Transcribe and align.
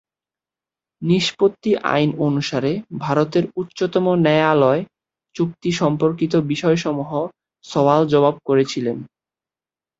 নিষ্পত্তি 1.01 1.71
আইন 1.93 2.09
অনুসারে 2.19 2.71
ভারতের 2.99 3.43
উচ্চতম 3.55 4.05
ন্যায়ালয় 4.17 4.81
চুক্তি 5.35 5.69
সম্পর্কিত 5.71 6.33
বিষয়সমূহ 6.51 7.11
সওয়াল-জবাব 7.65 8.35
করেছিলেন। 8.45 8.97